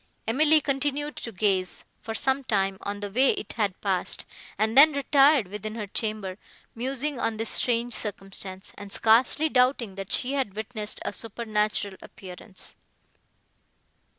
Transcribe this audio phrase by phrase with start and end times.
[0.27, 4.25] Emily continued to gaze, for some time, on the way it had passed,
[4.57, 6.39] and then retired within her chamber,
[6.73, 12.75] musing on this strange circumstance, and scarcely doubting, that she had witnessed a supernatural appearance.